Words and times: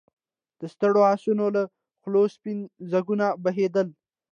د 0.59 0.61
ستړو 0.73 1.01
آسونو 1.13 1.45
له 1.55 1.63
خولو 2.01 2.23
سپين 2.35 2.57
ځګونه 2.91 3.25
بهېدل. 3.43 3.87